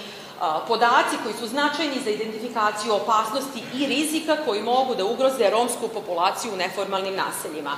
podaci 0.67 1.15
koji 1.23 1.35
su 1.39 1.47
značajni 1.47 1.95
za 2.03 2.09
identifikaciju 2.09 2.93
opasnosti 2.93 3.63
i 3.73 3.85
rizika 3.85 4.37
koji 4.45 4.61
mogu 4.61 4.95
da 4.95 5.05
ugroze 5.05 5.49
romsku 5.49 5.87
populaciju 5.87 6.53
u 6.53 6.57
neformalnim 6.57 7.15
naseljima. 7.15 7.71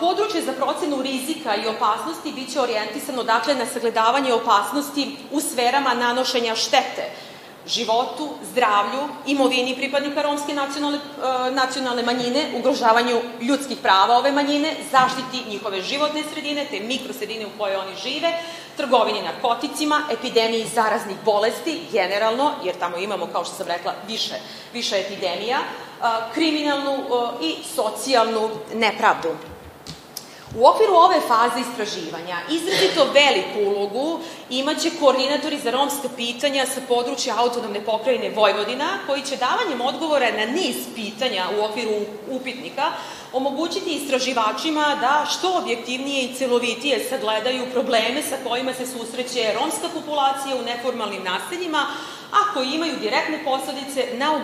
Područje 0.00 0.42
za 0.42 0.52
procenu 0.52 1.02
rizika 1.02 1.56
i 1.56 1.68
opasnosti 1.68 2.32
biće 2.32 2.60
orijentisano 2.60 3.22
dakle 3.22 3.54
na 3.54 3.66
sagledavanje 3.66 4.32
opasnosti 4.32 5.16
u 5.32 5.40
sferama 5.40 5.94
nanošenja 5.94 6.54
štete 6.54 7.27
životu, 7.68 8.28
zdravlju, 8.50 9.00
imovini 9.26 9.76
pripadnika 9.76 10.22
romske 10.22 10.54
nacionalne, 10.54 10.98
e, 10.98 11.50
nacionalne 11.50 12.02
manjine, 12.02 12.44
ugrožavanju 12.58 13.20
ljudskih 13.40 13.78
prava 13.82 14.16
ove 14.16 14.32
manjine, 14.32 14.74
zaštiti 14.92 15.50
njihove 15.50 15.82
životne 15.82 16.22
sredine, 16.32 16.66
te 16.70 16.80
mikrosredine 16.80 17.46
u 17.46 17.58
kojoj 17.58 17.76
oni 17.76 17.96
žive, 18.02 18.32
trgovini 18.76 19.22
narkoticima, 19.22 20.02
epidemiji 20.10 20.66
zaraznih 20.74 21.16
bolesti, 21.24 21.80
generalno, 21.92 22.52
jer 22.64 22.74
tamo 22.78 22.96
imamo, 22.96 23.26
kao 23.26 23.44
što 23.44 23.54
sam 23.54 23.66
rekla, 23.66 23.94
više, 24.06 24.34
više 24.72 25.00
epidemija, 25.00 25.58
e, 25.58 26.04
kriminalnu 26.34 26.92
e, 26.92 27.44
i 27.44 27.54
socijalnu 27.74 28.50
nepravdu. 28.74 29.28
U 30.58 30.66
okviru 30.66 30.94
ove 30.94 31.20
faze 31.20 31.60
istraživanja 31.60 32.36
izrazito 32.50 33.06
veliku 33.14 33.70
ulogu 33.70 34.20
imaće 34.50 34.90
koordinatori 35.00 35.58
za 35.58 35.70
romska 35.70 36.08
pitanja 36.16 36.66
sa 36.66 36.80
područja 36.88 37.34
autonomne 37.38 37.84
pokrajine 37.84 38.30
Vojvodina, 38.30 38.88
koji 39.06 39.22
će 39.22 39.36
davanjem 39.36 39.80
odgovora 39.80 40.30
na 40.30 40.46
niz 40.46 40.76
pitanja 40.94 41.44
u 41.58 41.64
okviru 41.64 41.94
upitnika 42.30 42.92
omogućiti 43.32 43.90
istraživačima 43.90 44.96
da 45.00 45.26
što 45.30 45.58
objektivnije 45.58 46.24
i 46.24 46.34
celovitije 46.34 47.08
sagledaju 47.08 47.72
probleme 47.72 48.22
sa 48.22 48.36
kojima 48.48 48.74
se 48.74 48.86
susreće 48.86 49.54
romska 49.60 49.88
populacija 49.94 50.56
u 50.56 50.64
neformalnim 50.64 51.22
naseljima, 51.24 51.86
a 52.32 52.52
koji 52.54 52.68
imaju 52.68 52.96
direktne 53.00 53.44
posledice 53.44 54.06
na, 54.14 54.40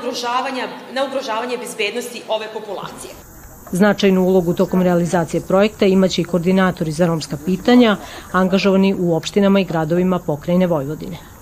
na 0.93 1.05
ugrožavanje 1.05 1.57
bezbednosti 1.59 2.23
ove 2.29 2.49
populacije. 2.53 3.34
Značajnu 3.75 4.23
ulogu 4.23 4.53
tokom 4.55 4.83
realizacije 4.83 5.41
projekta 5.41 5.87
imaće 5.87 6.21
i 6.23 6.25
koordinatori 6.25 6.93
za 6.93 7.07
romska 7.07 7.37
pitanja, 7.47 7.97
angažovani 8.33 8.95
u 8.99 9.15
opštinama 9.17 9.61
i 9.61 9.65
gradovima 9.65 10.19
pokrajine 10.19 10.67
Vojvodine. 10.67 11.34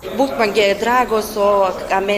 Bukmang 0.00 0.56
je 0.56 0.74
drago 0.74 1.22
so 1.22 1.68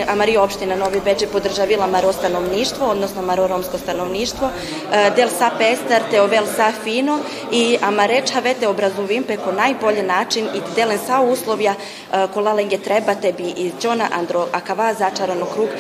Amari 0.08 0.36
opština 0.36 0.76
Novi 0.76 1.00
Beče 1.04 1.26
podržavila 1.26 1.86
maro 1.86 2.12
stanovništvo, 2.12 2.86
odnosno 2.86 3.22
maro 3.22 3.46
romsko 3.46 3.78
stanovništvo, 3.78 4.48
e, 4.48 5.10
del 5.16 5.28
sa 5.28 5.50
pestar 5.58 6.02
te 6.10 6.20
ovel 6.22 6.46
sa 6.56 6.72
fino 6.84 7.18
i 7.52 7.78
Amareč 7.82 8.30
havete 8.32 8.68
obrazuvim 8.68 9.24
peko 9.24 9.52
najbolje 9.52 10.02
način 10.02 10.44
i 10.44 10.60
delen 10.76 10.98
sa 11.06 11.20
uslovja 11.20 11.74
e, 11.74 12.26
kolalenge 12.34 12.78
treba 12.78 13.14
tebi 13.14 13.54
i 13.56 13.72
Đona 13.82 14.08
Andro 14.12 14.46
Akava 14.52 14.94
začarano 14.94 15.46
krug 15.46 15.68
e, 15.68 15.74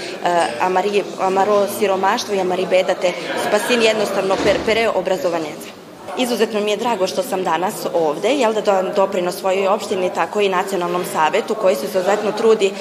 Amari, 0.60 1.04
Amaro 1.20 1.66
siromaštvo 1.78 2.34
i 2.34 2.40
Amari 2.40 2.66
bedate 2.66 3.12
spasin 3.48 3.82
jednostavno 3.82 4.36
per, 4.44 4.56
pere 4.66 4.88
obrazovanjece. 4.88 5.81
Izuzetno 6.18 6.60
mi 6.60 6.70
je 6.70 6.76
drago 6.76 7.06
što 7.06 7.22
sam 7.22 7.44
danas 7.44 7.74
ovde, 7.94 8.28
jel 8.28 8.52
da 8.52 8.82
doprino 8.96 9.32
svojoj 9.32 9.68
opštini, 9.68 10.10
tako 10.14 10.40
i 10.40 10.48
nacionalnom 10.48 11.04
savetu 11.12 11.54
koji 11.54 11.76
se 11.76 11.86
izuzetno 11.86 12.32
trudi 12.32 12.66
e, 12.66 12.72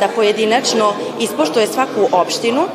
da 0.00 0.08
pojedinačno 0.14 0.92
ispoštuje 1.20 1.66
svaku 1.66 2.08
opštinu. 2.12 2.62
E, 2.62 2.66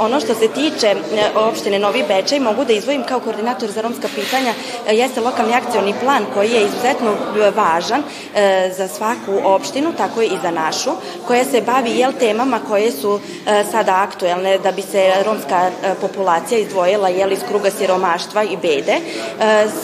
ono 0.00 0.20
što 0.20 0.34
se 0.34 0.48
tiče 0.48 0.86
e, 0.86 0.94
opštine 1.34 1.78
Novi 1.78 2.04
Bečej 2.08 2.40
mogu 2.40 2.64
da 2.64 2.72
izvojim 2.72 3.04
kao 3.08 3.20
koordinator 3.20 3.70
za 3.70 3.80
romska 3.80 4.08
pitanja 4.14 4.52
e, 4.88 4.94
jeste 4.94 5.20
lokalni 5.20 5.54
akcioni 5.54 5.94
plan 6.02 6.26
koji 6.34 6.50
je 6.50 6.64
izuzetno 6.64 7.12
važan 7.56 8.02
e, 8.34 8.70
za 8.76 8.88
svaku 8.88 9.32
opštinu, 9.44 9.92
tako 9.96 10.22
i 10.22 10.30
za 10.42 10.50
našu, 10.50 10.90
koja 11.26 11.44
se 11.44 11.60
bavi 11.60 11.90
jel 11.90 12.12
temama 12.18 12.60
koje 12.68 12.92
su 12.92 13.20
e, 13.46 13.64
sada 13.70 13.94
aktuelne 14.02 14.58
da 14.58 14.72
bi 14.72 14.82
se 14.82 15.12
romska 15.24 15.70
e, 15.84 15.94
populacija 16.00 16.58
izdvojila 16.58 17.08
jel 17.08 17.32
iz 17.32 17.40
kruga 17.48 17.70
siromaštva 17.70 18.42
i 18.44 18.56
bede 18.56 18.96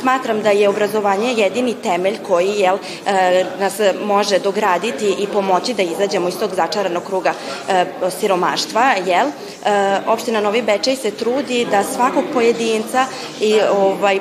smatram 0.00 0.42
da 0.42 0.50
je 0.50 0.68
obrazovanje 0.68 1.32
jedini 1.32 1.74
temelj 1.74 2.18
koji 2.28 2.48
jel, 2.48 2.78
e, 3.06 3.44
nas 3.60 3.80
može 4.04 4.38
dograditi 4.38 5.14
i 5.18 5.26
pomoći 5.26 5.74
da 5.74 5.82
izađemo 5.82 6.28
iz 6.28 6.38
tog 6.38 6.50
začaranog 6.54 7.02
kruga 7.06 7.32
e, 7.68 7.84
siromaštva. 8.20 8.94
Jel? 9.06 9.26
Opština 10.06 10.40
Novi 10.40 10.62
Bečej 10.62 10.96
se 10.96 11.10
trudi 11.10 11.66
da 11.70 11.84
svakog 11.84 12.24
pojedinca 12.34 13.06
i 13.40 13.60
ovaj 13.60 14.18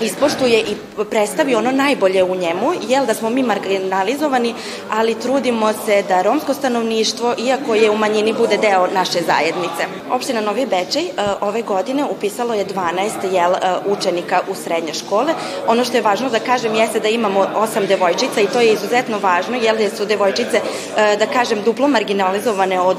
ispoštuje 0.00 0.60
i 0.60 0.76
predstavi 1.10 1.54
ono 1.54 1.70
najbolje 1.70 2.24
u 2.24 2.34
njemu, 2.34 2.72
jel 2.88 3.06
da 3.06 3.14
smo 3.14 3.30
mi 3.30 3.42
marginalizovani, 3.42 4.54
ali 4.90 5.14
trudimo 5.14 5.72
se 5.72 6.02
da 6.08 6.22
romsko 6.22 6.54
stanovništvo, 6.54 7.34
iako 7.38 7.74
je 7.74 7.90
u 7.90 7.96
manjini, 7.96 8.32
bude 8.32 8.56
deo 8.56 8.86
naše 8.94 9.18
zajednice. 9.26 9.84
Opština 10.10 10.40
Novi 10.40 10.66
Bečej 10.66 11.04
e, 11.04 11.10
ove 11.40 11.62
godine 11.62 12.04
upisalo 12.04 12.54
je 12.54 12.66
12 12.66 13.32
jel, 13.32 13.52
e, 13.52 13.58
učenika 13.86 14.40
u 14.48 14.54
srednje 14.54 14.94
škole. 14.94 15.34
Ono 15.66 15.84
što 15.84 15.96
je 15.96 16.02
važno 16.02 16.30
da 16.30 16.40
kažem 16.40 16.74
jeste 16.74 17.00
da 17.00 17.08
imamo 17.08 17.46
osam 17.54 17.86
devojčica 17.86 18.40
i 18.40 18.46
to 18.46 18.60
je 18.60 18.72
izuzetno 18.72 19.18
važno, 19.18 19.56
jel 19.56 19.76
da 19.76 19.96
su 19.96 20.04
devojčice, 20.04 20.60
e, 20.96 21.16
da 21.16 21.26
kažem, 21.26 21.62
duplo 21.62 21.88
marginalizovane 21.88 22.80
od 22.80 22.98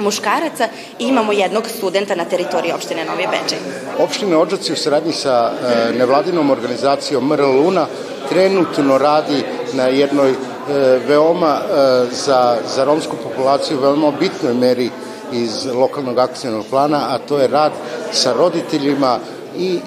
muškaraca 0.00 0.68
i 0.98 1.04
imamo 1.04 1.32
jednog 1.32 1.64
studenta 1.68 2.14
na 2.14 2.24
teritoriji 2.24 2.72
opštine 2.72 3.04
Novi 3.04 3.26
Bečej. 3.26 3.58
Opština 3.98 4.38
Odžaci 4.38 4.72
u 4.72 4.76
saradnji 4.76 5.12
sa 5.12 5.52
e, 5.52 5.92
nevladinom 5.98 6.50
organizacijom 6.50 7.26
MR 7.26 7.40
Luna 7.40 7.86
trenutno 8.28 8.98
radi 8.98 9.44
na 9.72 9.86
jednoj 9.86 10.30
e, 10.30 10.34
veoma 11.08 11.60
e, 11.60 11.74
za, 12.12 12.56
za 12.74 12.84
romsku 12.84 13.16
populaciju 13.22 13.80
veoma 13.80 14.10
bitnoj 14.10 14.54
meri 14.54 14.90
iz 15.32 15.66
lokalnog 15.66 16.18
akcijnog 16.18 16.64
plana, 16.70 17.06
a 17.08 17.18
to 17.18 17.38
je 17.38 17.48
rad 17.48 17.72
sa 18.12 18.32
roditeljima 18.32 19.18
i 19.56 19.78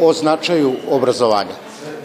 o 0.00 0.12
značaju 0.12 0.72
obrazovanja. 0.90 1.54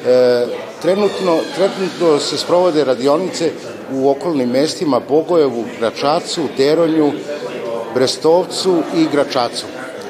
E, 0.05 0.45
trenutno, 0.81 1.37
trenutno 1.55 2.19
se 2.19 2.37
sprovode 2.37 2.83
radionice 2.83 3.51
u 3.93 4.09
okolnim 4.09 4.49
mestima 4.49 5.01
Bogojevu, 5.09 5.65
Gračacu, 5.79 6.41
Deronju, 6.57 7.11
Brestovcu 7.93 8.83
i 8.95 9.07
Gračacu. 9.11 9.65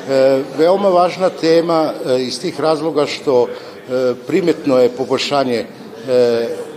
E, 0.09 0.41
veoma 0.57 0.89
važna 0.89 1.29
tema 1.29 1.91
e, 2.05 2.21
iz 2.21 2.41
tih 2.41 2.59
razloga 2.59 3.05
što 3.05 3.47
e, 3.47 4.13
primetno 4.27 4.79
je 4.79 4.89
poboljšanje 4.89 5.55
e, 5.55 5.65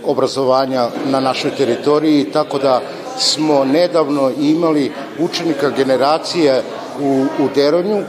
obrazovanja 0.03 0.87
na 1.05 1.19
našoj 1.19 1.51
teritoriji, 1.51 2.29
tako 2.33 2.57
da 2.57 2.81
smo 3.17 3.65
nedavno 3.65 4.31
imali 4.39 4.91
učenika 5.19 5.69
generacije 5.69 6.61
u, 7.01 7.25
u 7.39 7.47
Deronju 7.55 7.97
e, 7.97 8.03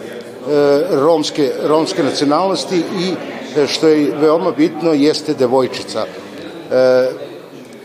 romske, 0.90 1.52
romske 1.64 2.02
nacionalnosti 2.02 2.76
i 2.76 3.14
e, 3.60 3.66
što 3.66 3.88
je 3.88 4.12
veoma 4.20 4.50
bitno 4.50 4.92
jeste 4.92 5.34
devojčica. 5.34 6.06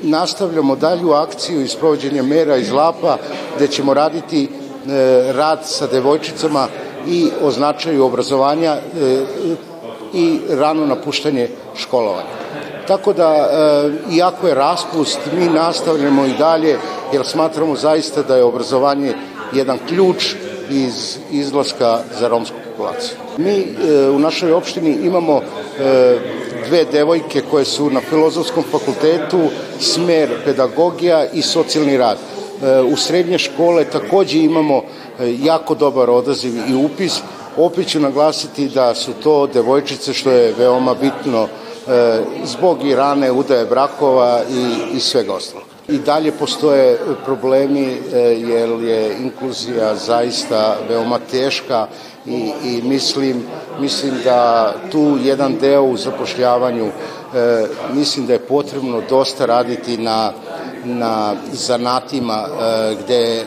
Nastavljamo 0.02 0.76
dalju 0.76 1.12
akciju 1.12 1.62
isprovođenja 1.62 2.24
mera 2.24 2.58
iz 2.58 2.72
Lapa 2.72 3.18
gde 3.56 3.68
ćemo 3.68 3.94
raditi 3.94 4.48
rad 5.36 5.60
sa 5.64 5.88
devojčicama 5.88 6.68
i 7.08 7.30
o 7.42 7.52
značaju 7.52 8.06
obrazovanja 8.06 8.72
e, 8.72 8.80
i 10.14 10.40
rano 10.50 10.86
napuštanje 10.86 11.50
školovanja. 11.76 12.40
Tako 12.88 13.14
da, 13.14 13.32
e, 13.32 14.16
iako 14.16 14.48
je 14.48 14.56
raspust, 14.56 15.20
mi 15.34 15.46
nastavljamo 15.46 16.26
i 16.26 16.34
dalje, 16.38 16.78
jer 17.14 17.26
smatramo 17.26 17.76
zaista 17.76 18.22
da 18.22 18.36
je 18.36 18.44
obrazovanje 18.44 19.14
jedan 19.54 19.78
ključ 19.88 20.36
iz 20.70 21.18
izlaska 21.32 22.00
za 22.20 22.28
romsku 22.28 22.56
populaciju. 22.70 23.18
Mi 23.38 23.66
u 24.16 24.20
našoj 24.20 24.52
opštini 24.52 24.98
imamo 25.04 25.42
dve 26.68 26.86
devojke 26.92 27.42
koje 27.52 27.66
su 27.66 27.90
na 27.90 28.02
filozofskom 28.02 28.64
fakultetu, 28.72 29.40
smer 29.80 30.30
pedagogija 30.46 31.26
i 31.34 31.42
socijalni 31.42 31.98
rad 31.98 32.18
u 32.94 32.96
srednje 32.96 33.38
škole 33.38 33.86
takođe 33.86 34.40
imamo 34.40 34.82
e, 35.20 35.36
jako 35.44 35.76
dobar 35.76 36.10
odaziv 36.10 36.54
i 36.70 36.76
upis. 36.76 37.22
Opet 37.58 37.88
ću 37.88 38.00
naglasiti 38.00 38.70
da 38.70 38.96
su 38.96 39.12
to 39.24 39.48
devojčice 39.48 40.14
što 40.14 40.32
je 40.32 40.54
veoma 40.58 40.94
bitno 40.94 41.48
e, 41.88 42.22
zbog 42.44 42.86
i 42.86 42.96
rane 42.96 43.32
udaje 43.32 43.66
brakova 43.66 44.42
i, 44.52 44.96
i 44.98 45.00
svega 45.00 45.34
ostalog. 45.34 45.68
I 45.88 45.98
dalje 45.98 46.32
postoje 46.32 47.00
problemi 47.26 47.98
e, 48.14 48.20
jer 48.20 48.70
je 48.70 49.18
inkluzija 49.22 49.96
zaista 49.96 50.78
veoma 50.90 51.20
teška 51.32 51.88
i, 52.26 52.52
i 52.64 52.82
mislim, 52.84 53.44
mislim 53.80 54.14
da 54.24 54.74
tu 54.92 55.18
jedan 55.24 55.56
deo 55.62 55.84
u 55.84 55.98
zapošljavanju 55.98 56.92
mislim 57.94 58.26
da 58.26 58.34
je 58.34 58.40
potrebno 58.40 59.02
dosta 59.10 59.46
raditi 59.46 59.98
na 59.98 60.32
na 60.84 61.36
zanatima 61.52 62.46
e, 62.48 62.96
gde, 63.04 63.46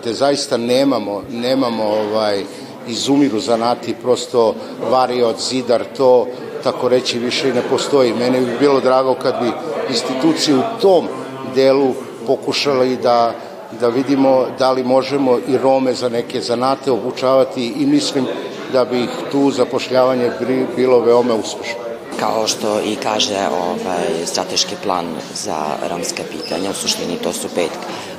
gde 0.00 0.14
zaista 0.14 0.56
nemamo, 0.56 1.22
nemamo 1.30 1.84
ovaj, 1.84 2.44
izumiru 2.88 3.40
zanati, 3.40 3.94
prosto 4.02 4.54
variot, 4.90 5.40
zidar, 5.40 5.84
to 5.96 6.26
tako 6.62 6.88
reći 6.88 7.18
više 7.18 7.54
ne 7.54 7.62
postoji. 7.70 8.14
Mene 8.14 8.40
bi 8.40 8.58
bilo 8.60 8.80
drago 8.80 9.14
kad 9.14 9.34
bi 9.42 9.52
institucije 9.90 10.56
u 10.56 10.80
tom 10.80 11.06
delu 11.54 11.94
pokušali 12.26 12.96
da 12.96 13.32
da 13.80 13.88
vidimo 13.88 14.46
da 14.58 14.72
li 14.72 14.84
možemo 14.84 15.38
i 15.48 15.58
Rome 15.58 15.94
za 15.94 16.08
neke 16.08 16.40
zanate 16.40 16.90
obučavati 16.90 17.74
i 17.78 17.86
mislim 17.86 18.26
da 18.72 18.84
bi 18.84 19.06
tu 19.30 19.50
zapošljavanje 19.50 20.30
bilo 20.76 21.00
veoma 21.00 21.34
uspešno 21.34 21.81
kao 22.22 22.48
što 22.48 22.80
i 22.80 22.96
kaže 23.02 23.48
ovaj, 23.50 24.26
strateški 24.26 24.74
plan 24.82 25.06
za 25.34 25.56
romske 25.90 26.22
pitanja, 26.30 26.70
u 26.70 26.74
suštini 26.74 27.16
to 27.22 27.32
su 27.32 27.48
pet 27.54 27.70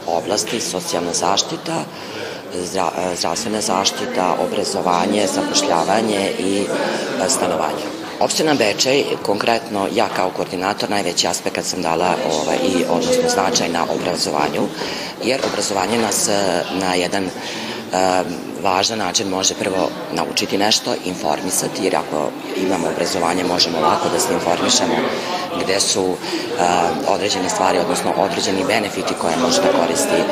oblasti, 0.08 0.60
socijalna 0.60 1.14
zaštita, 1.14 1.76
zdravstvena 3.16 3.62
zaštita, 3.62 4.36
obrazovanje, 4.46 5.28
zapošljavanje 5.28 6.32
i 6.40 6.58
e, 6.58 7.30
stanovanje. 7.30 7.86
Opština 8.20 8.54
Bečej, 8.54 9.04
konkretno 9.26 9.88
ja 9.96 10.08
kao 10.16 10.30
koordinator, 10.30 10.90
najveći 10.90 11.28
aspekt 11.28 11.66
sam 11.66 11.82
dala 11.82 12.16
ovaj, 12.34 12.58
i 12.58 12.84
odnosno 12.90 13.30
značaj 13.30 13.70
na 13.70 13.84
obrazovanju, 13.84 14.68
jer 15.24 15.42
obrazovanje 15.52 15.98
nas 15.98 16.28
e, 16.28 16.64
na 16.82 16.94
jedan 16.94 17.30
važan 18.64 18.98
način 18.98 19.28
može 19.28 19.54
prvo 19.54 19.90
naučiti 20.14 20.58
nešto, 20.58 20.94
informisati, 21.06 21.84
jer 21.84 21.96
ako 21.96 22.30
imamo 22.66 22.88
obrazovanje 22.88 23.44
možemo 23.44 23.80
lako 23.80 24.10
da 24.10 24.20
se 24.20 24.34
informišemo 24.34 24.96
gde 25.64 25.80
su 25.80 26.16
određene 27.08 27.50
stvari, 27.50 27.80
odnosno 27.80 28.14
određeni 28.18 28.66
benefiti 28.68 29.14
koje 29.22 29.38
može 29.38 29.62
da 29.62 29.80
koristi 29.80 30.24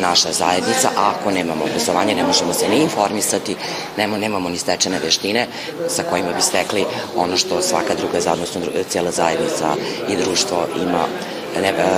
naša 0.00 0.32
zajednica, 0.32 0.88
a 0.96 1.10
ako 1.10 1.30
nemamo 1.30 1.64
obrazovanje 1.64 2.14
ne 2.14 2.24
možemo 2.24 2.52
se 2.52 2.68
ni 2.68 2.76
informisati, 2.76 3.56
nemamo, 3.96 4.18
nemamo 4.18 4.48
ni 4.48 4.58
stečene 4.58 4.98
veštine 4.98 5.46
sa 5.88 6.02
kojima 6.02 6.32
bi 6.32 6.42
stekli 6.42 6.84
ono 7.16 7.36
što 7.36 7.62
svaka 7.62 7.94
druga, 7.94 8.32
odnosno 8.32 8.60
cijela 8.88 9.10
zajednica 9.10 9.74
i 10.08 10.16
društvo 10.16 10.66
ima 10.82 11.04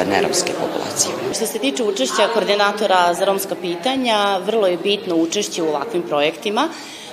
neromske 0.06 0.52
populacije. 0.52 1.14
Što 1.34 1.46
se 1.46 1.58
tiče 1.58 1.82
učešća 1.82 2.28
koordinatora 2.32 3.14
za 3.14 3.24
romska 3.24 3.54
pitanja, 3.54 4.38
vrlo 4.46 4.66
je 4.66 4.76
bitno 4.76 5.16
učešće 5.16 5.62
u 5.62 5.68
ovakvim 5.68 6.02
projektima. 6.02 6.68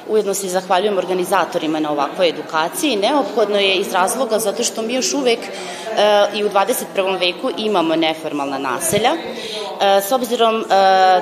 Ujedno 0.09 0.33
se 0.33 0.47
zahvaljujem 0.47 0.97
organizatorima 0.97 1.79
na 1.79 1.91
ovakvoj 1.91 2.29
edukaciji. 2.29 2.95
Neophodno 2.95 3.57
je 3.57 3.75
iz 3.75 3.93
razloga 3.93 4.39
zato 4.39 4.63
što 4.63 4.81
mi 4.81 4.93
još 4.93 5.13
uvek 5.13 5.39
e, 5.39 5.49
i 6.33 6.43
u 6.43 6.49
21. 6.49 7.19
veku 7.19 7.51
imamo 7.57 7.95
neformalna 7.95 8.57
naselja. 8.57 9.11
E, 9.11 10.01
s 10.01 10.11
obzirom 10.11 10.61
e, 10.61 10.65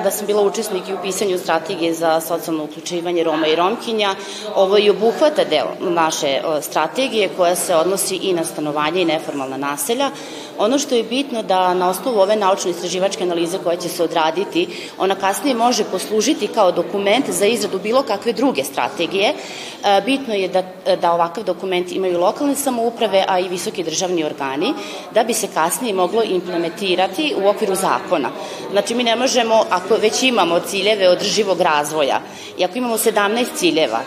da 0.04 0.10
sam 0.10 0.26
bila 0.26 0.42
učesnik 0.42 0.88
i 0.88 0.94
u 0.94 0.98
pisanju 1.02 1.38
strategije 1.38 1.94
za 1.94 2.20
socijalno 2.20 2.64
uključivanje 2.64 3.24
Roma 3.24 3.46
i 3.46 3.54
Romkinja, 3.54 4.14
ovo 4.54 4.78
i 4.78 4.90
obuhvata 4.90 5.44
deo 5.44 5.68
naše 5.80 6.40
strategije 6.62 7.28
koja 7.36 7.56
se 7.56 7.76
odnosi 7.76 8.16
i 8.16 8.32
na 8.32 8.44
stanovanje 8.44 9.02
i 9.02 9.04
neformalna 9.04 9.56
naselja. 9.56 10.10
Ono 10.58 10.78
što 10.78 10.94
je 10.94 11.02
bitno 11.02 11.42
da 11.42 11.74
na 11.74 11.88
osnovu 11.90 12.20
ove 12.20 12.36
naučno-istraživačke 12.36 13.22
analize 13.22 13.58
koja 13.64 13.76
će 13.76 13.88
se 13.88 14.02
odraditi, 14.02 14.68
ona 14.98 15.14
kasnije 15.14 15.54
može 15.54 15.84
poslužiti 15.84 16.46
kao 16.46 16.72
dokument 16.72 17.30
za 17.30 17.46
izradu 17.46 17.78
bilo 17.78 18.02
kakve 18.02 18.32
druge 18.32 18.64
strategije. 18.64 19.28
E, 19.28 20.00
bitno 20.06 20.34
je 20.34 20.48
da, 20.48 20.62
da 20.96 21.12
ovakav 21.12 21.44
dokument 21.44 21.92
imaju 21.92 22.20
lokalne 22.20 22.56
samouprave, 22.56 23.24
a 23.28 23.38
i 23.40 23.48
visoki 23.48 23.84
državni 23.84 24.24
organi, 24.24 24.74
da 25.14 25.24
bi 25.24 25.34
se 25.34 25.48
kasnije 25.54 25.94
moglo 25.94 26.22
implementirati 26.22 27.34
u 27.44 27.48
okviru 27.48 27.74
zakona. 27.74 28.30
Znači, 28.70 28.94
mi 28.94 29.04
ne 29.04 29.16
možemo, 29.16 29.64
ako 29.70 29.96
već 29.96 30.22
imamo 30.22 30.60
ciljeve 30.60 31.08
održivog 31.08 31.60
razvoja 31.60 32.20
i 32.58 32.64
ako 32.64 32.78
imamo 32.78 32.96
17 32.96 33.46
ciljeva, 33.54 34.00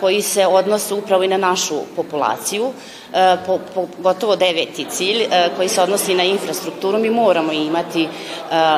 koji 0.00 0.22
se 0.22 0.46
odnose 0.46 0.94
upravo 0.94 1.22
i 1.22 1.28
na 1.28 1.36
našu 1.36 1.74
populaciju, 1.96 2.72
E, 3.14 3.36
po, 3.46 3.60
po 3.74 3.86
gotovo 3.98 4.36
deveti 4.36 4.86
cilj 4.90 5.22
e, 5.22 5.48
koji 5.56 5.68
se 5.68 5.82
odnosi 5.82 6.14
na 6.14 6.22
infrastrukturu. 6.22 6.98
Mi 6.98 7.10
moramo 7.10 7.52
imati 7.52 8.08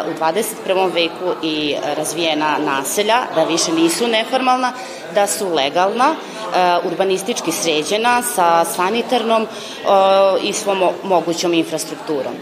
u 0.09 0.20
21. 0.20 0.92
veku 0.92 1.35
i 1.42 1.75
razvijena 1.96 2.59
naselja, 2.59 3.16
da 3.35 3.44
više 3.44 3.72
nisu 3.72 4.07
neformalna, 4.07 4.72
da 5.14 5.27
su 5.27 5.55
legalna, 5.55 6.14
urbanistički 6.85 7.53
sređena 7.53 8.22
sa 8.22 8.64
sanitarnom 8.64 9.46
i 10.42 10.53
svom 10.53 10.88
mogućom 11.03 11.55
infrastrukturom. 11.55 12.33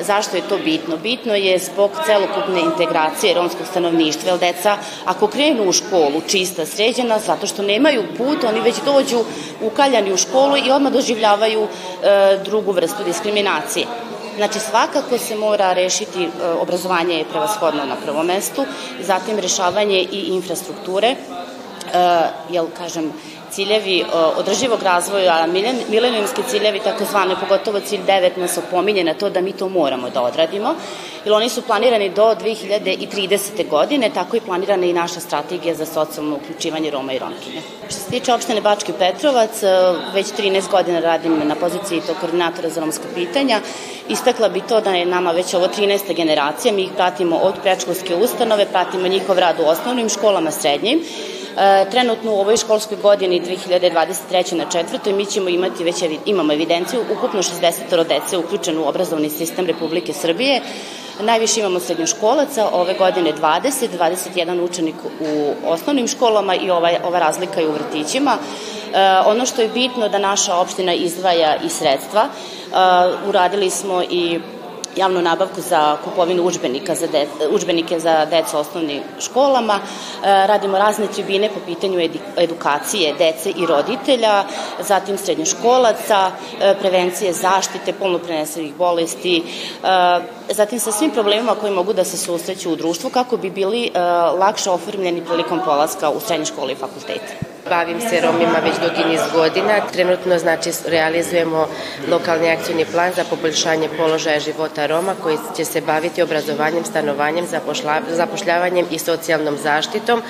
Zašto 0.00 0.36
je 0.36 0.48
to 0.48 0.58
bitno? 0.58 0.96
Bitno 0.96 1.34
je 1.34 1.58
zbog 1.58 1.90
celokupne 2.06 2.60
integracije 2.60 3.34
romskog 3.34 3.66
stanovništva, 3.66 4.30
jer 4.30 4.38
deca 4.38 4.76
ako 5.04 5.26
krenu 5.26 5.68
u 5.68 5.72
školu 5.72 6.22
čista, 6.26 6.66
sređena, 6.66 7.18
zato 7.18 7.46
što 7.46 7.62
nemaju 7.62 8.02
put, 8.18 8.44
oni 8.44 8.60
već 8.60 8.76
dođu 8.84 9.24
ukaljani 9.62 10.12
u 10.12 10.16
školu 10.16 10.56
i 10.56 10.70
odmah 10.70 10.92
doživljavaju 10.92 11.62
e, 11.62 12.38
drugu 12.44 12.72
vrstu 12.72 13.04
diskriminacije. 13.04 13.86
Znači, 14.36 14.58
svakako 14.58 15.18
se 15.18 15.36
mora 15.36 15.72
rešiti, 15.72 16.24
e, 16.24 16.28
obrazovanje 16.60 17.14
je 17.18 17.24
prevashodno 17.24 17.84
na 17.84 17.96
prvom 18.04 18.26
mestu, 18.26 18.64
zatim 19.00 19.38
rešavanje 19.38 20.06
i 20.12 20.18
infrastrukture, 20.18 21.08
e, 21.08 21.16
jel, 22.50 22.66
kažem, 22.78 23.12
ciljevi 23.52 24.04
održivog 24.36 24.82
razvoja, 24.82 25.46
milenijumski 25.88 26.42
ciljevi, 26.48 26.80
takozvane, 26.80 27.34
pogotovo 27.40 27.80
cilj 27.80 28.00
9 28.06 28.36
nas 28.36 28.58
opominje 28.58 29.04
na 29.04 29.14
to 29.14 29.30
da 29.30 29.40
mi 29.40 29.52
to 29.52 29.68
moramo 29.68 30.10
da 30.10 30.22
odradimo, 30.22 30.74
jer 31.24 31.34
oni 31.34 31.48
su 31.48 31.62
planirani 31.62 32.08
do 32.08 32.22
2030. 32.22 33.68
godine, 33.68 34.10
tako 34.14 34.36
i 34.36 34.40
planirana 34.40 34.86
i 34.86 34.92
naša 34.92 35.20
strategija 35.20 35.74
za 35.74 35.86
socijalno 35.86 36.36
uključivanje 36.36 36.90
Roma 36.90 37.12
i 37.12 37.18
Romkinja. 37.18 37.60
Što 37.88 37.98
se 37.98 38.10
tiče 38.10 38.34
opštine 38.34 38.60
Bački 38.60 38.92
Petrovac, 38.98 39.62
već 40.14 40.26
13 40.26 40.70
godina 40.70 41.00
radim 41.00 41.40
na 41.44 41.54
poziciji 41.54 42.00
to 42.06 42.14
koordinatora 42.20 42.68
za 42.68 42.80
romska 42.80 43.08
pitanja. 43.14 43.60
Istakla 44.08 44.48
bi 44.48 44.60
to 44.60 44.80
da 44.80 44.90
je 44.90 45.06
nama 45.06 45.30
već 45.30 45.54
ovo 45.54 45.66
13. 45.66 46.14
generacija, 46.16 46.74
mi 46.74 46.82
ih 46.82 46.90
pratimo 46.96 47.36
od 47.36 47.54
prečkolske 47.62 48.16
ustanove, 48.16 48.66
pratimo 48.66 49.08
njihov 49.08 49.38
rad 49.38 49.60
u 49.60 49.68
osnovnim 49.68 50.08
školama, 50.08 50.50
srednjim, 50.50 51.00
E, 51.00 51.41
trenutno 51.90 52.32
u 52.32 52.40
ovoj 52.40 52.56
školskoj 52.56 52.96
godini 52.96 53.40
2023. 53.40 54.54
na 54.54 54.70
četvrtoj 54.70 55.12
mi 55.12 55.26
ćemo 55.26 55.48
imati 55.48 55.84
već 55.84 56.04
imamo 56.26 56.52
evidenciju 56.52 57.00
ukupno 57.16 57.42
60 57.42 58.04
dece 58.08 58.38
uključeno 58.38 58.82
u 58.82 58.88
obrazovni 58.88 59.30
sistem 59.30 59.66
Republike 59.66 60.12
Srbije. 60.12 60.60
Najviše 61.20 61.60
imamo 61.60 61.80
srednjoškolaca, 61.80 62.68
ove 62.72 62.94
godine 62.94 63.32
20, 63.32 63.88
21 64.36 64.60
učenik 64.60 64.94
u 65.20 65.54
osnovnim 65.66 66.08
školama 66.08 66.54
i 66.54 66.70
ova, 66.70 66.90
ova 67.04 67.18
razlika 67.18 67.60
je 67.60 67.68
u 67.68 67.72
vrtićima. 67.72 68.36
E, 68.94 68.98
ono 69.26 69.46
što 69.46 69.62
je 69.62 69.68
bitno 69.68 70.08
da 70.08 70.18
naša 70.18 70.56
opština 70.56 70.94
izdvaja 70.94 71.56
i 71.56 71.68
sredstva. 71.68 72.22
E, 72.22 72.28
uradili 73.28 73.70
smo 73.70 74.02
i 74.02 74.40
javnu 74.96 75.22
nabavku 75.22 75.60
za 75.60 75.96
kupovinu 76.04 76.42
učbenika 76.42 76.94
za 76.94 77.06
de, 77.06 77.26
učbenike 77.50 78.00
za 78.00 78.24
decu 78.24 78.58
osnovnim 78.58 79.02
školama. 79.20 79.74
E, 79.74 80.46
radimo 80.46 80.78
razne 80.78 81.06
tribine 81.06 81.48
po 81.48 81.60
pitanju 81.66 82.08
edukacije 82.36 83.14
dece 83.18 83.50
i 83.50 83.66
roditelja, 83.66 84.44
zatim 84.80 85.18
srednjoškolaca, 85.18 86.30
e, 86.60 86.74
prevencije 86.80 87.32
zaštite, 87.32 87.92
polno 87.92 88.18
prenesivih 88.18 88.74
bolesti, 88.74 89.42
e, 89.82 90.20
zatim 90.54 90.78
sa 90.78 90.92
svim 90.92 91.10
problemima 91.10 91.54
koji 91.54 91.72
mogu 91.72 91.92
da 91.92 92.04
se 92.04 92.16
susreću 92.16 92.72
u 92.72 92.76
društvu 92.76 93.10
kako 93.10 93.36
bi 93.36 93.50
bili 93.50 93.90
lakše 94.38 94.70
oformljeni 94.70 95.24
prilikom 95.24 95.60
polaska 95.64 96.10
u 96.10 96.20
srednje 96.20 96.46
škole 96.46 96.72
i 96.72 96.76
fakultete. 96.76 97.52
Bavim 97.68 98.00
se 98.00 98.20
Romima 98.20 98.58
već 98.64 98.74
dugi 98.74 99.08
niz 99.08 99.20
godina. 99.34 99.80
Trenutno 99.92 100.38
znači 100.38 100.70
realizujemo 100.86 101.68
lokalni 102.10 102.50
akcijni 102.50 102.84
plan 102.84 103.12
za 103.16 103.24
poboljšanje 103.24 103.88
položaja 103.96 104.40
života 104.40 104.86
Roma 104.86 105.14
koji 105.22 105.38
će 105.56 105.64
se 105.64 105.80
baviti 105.80 106.22
obrazovanjem, 106.22 106.84
stanovanjem, 106.84 107.46
zapošljavanjem 108.08 108.86
i 108.90 108.98
socijalnom 108.98 109.56
zaštitom. 109.62 110.22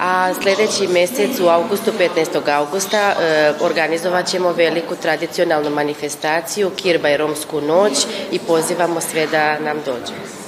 A 0.00 0.34
sledeći 0.42 0.88
mesec 0.88 1.40
u 1.40 1.48
augustu, 1.48 1.92
15. 1.92 2.50
augusta, 2.50 3.14
e, 3.20 3.52
organizovat 3.60 4.26
ćemo 4.26 4.52
veliku 4.52 4.96
tradicionalnu 4.96 5.70
manifestaciju 5.70 6.70
Kirba 6.70 7.08
i 7.08 7.16
Romsku 7.16 7.60
noć 7.60 8.06
i 8.32 8.38
pozivamo 8.38 9.00
sve 9.00 9.26
da 9.26 9.58
nam 9.58 9.76
dođe. 9.86 10.43